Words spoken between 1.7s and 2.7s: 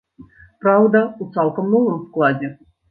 новым складзе.